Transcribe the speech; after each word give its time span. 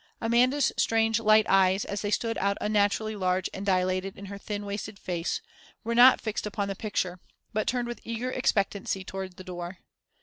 Amanda's 0.19 0.71
strange, 0.77 1.19
light 1.19 1.45
eyes, 1.47 1.85
as 1.85 2.01
they 2.01 2.09
stood 2.09 2.35
out 2.39 2.57
unnaturally 2.59 3.15
large 3.15 3.51
and 3.53 3.63
dilated 3.63 4.17
in 4.17 4.25
her 4.33 4.39
thin, 4.39 4.65
wasted 4.65 4.97
face, 4.97 5.41
were 5.83 5.93
not 5.93 6.19
fixed 6.19 6.47
upon 6.47 6.69
the 6.69 6.75
picture; 6.75 7.19
but 7.53 7.67
turned 7.67 7.87
with 7.87 8.01
eager 8.03 8.31
expectancy 8.31 9.03
towards 9.03 9.35
the 9.35 9.43
door. 9.43 9.77